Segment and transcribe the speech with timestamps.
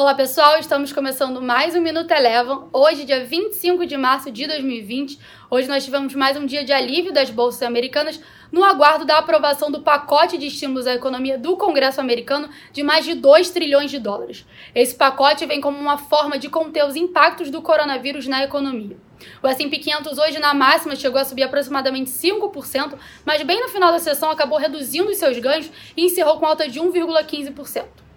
[0.00, 2.70] Olá pessoal, estamos começando mais um Minuto Elevam.
[2.72, 5.18] Hoje, dia 25 de março de 2020.
[5.50, 8.18] Hoje nós tivemos mais um dia de alívio das bolsas americanas
[8.50, 13.04] no aguardo da aprovação do pacote de estímulos à economia do Congresso americano de mais
[13.04, 14.46] de 2 trilhões de dólares.
[14.74, 18.96] Esse pacote vem como uma forma de conter os impactos do coronavírus na economia.
[19.42, 23.92] O S&P 500 hoje na máxima chegou a subir aproximadamente 5%, mas bem no final
[23.92, 28.09] da sessão acabou reduzindo os seus ganhos e encerrou com alta de 1,15%.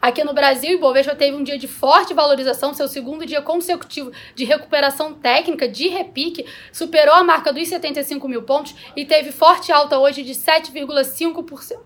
[0.00, 4.12] Aqui no Brasil, o Ibovespa teve um dia de forte valorização, seu segundo dia consecutivo
[4.34, 9.72] de recuperação técnica, de repique, superou a marca dos 75 mil pontos e teve forte
[9.72, 11.78] alta hoje de 7,5%.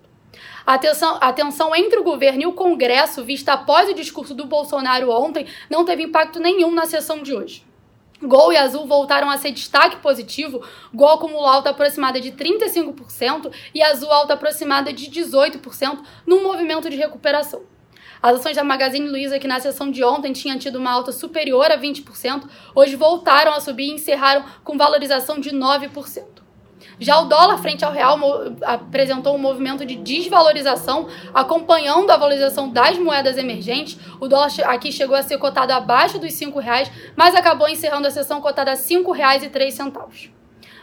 [0.67, 4.47] A tensão, a tensão entre o governo e o Congresso, vista após o discurso do
[4.47, 7.65] Bolsonaro ontem, não teve impacto nenhum na sessão de hoje.
[8.23, 10.63] Gol e Azul voltaram a ser destaque positivo.
[10.93, 16.97] Gol acumulou alta aproximada de 35% e Azul alta aproximada de 18% num movimento de
[16.97, 17.63] recuperação.
[18.23, 21.71] As ações da Magazine Luiza, que na sessão de ontem tinham tido uma alta superior
[21.71, 26.41] a 20%, hoje voltaram a subir e encerraram com valorização de 9%.
[26.99, 28.19] Já o dólar frente ao real
[28.63, 33.99] apresentou um movimento de desvalorização, acompanhando a valorização das moedas emergentes.
[34.21, 38.11] O dólar aqui chegou a ser cotado abaixo dos R$ reais, mas acabou encerrando a
[38.11, 40.40] sessão cotada a R$ 5,03.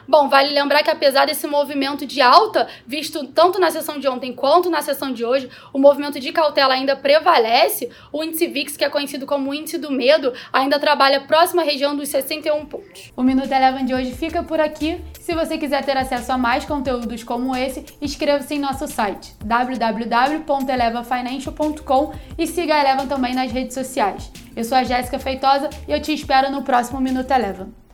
[0.08, 4.31] Bom, vale lembrar que apesar desse movimento de alta, visto tanto na sessão de ontem
[4.31, 7.89] quanto na sessão de hoje, o movimento de cautela ainda prevalece.
[8.11, 12.08] O índice VIX, que é conhecido como índice do medo, ainda trabalha próxima região dos
[12.08, 13.11] 61 pontos.
[13.17, 15.02] O Minuto Eleven de hoje fica por aqui.
[15.19, 22.13] Se você quiser ter acesso a mais conteúdos como esse, inscreva-se em nosso site www.elevafinancial.com
[22.38, 24.31] e siga a Eleven também nas redes sociais.
[24.55, 27.86] Eu sou a Jéssica Feitosa e eu te espero no próximo Minuto Eleven.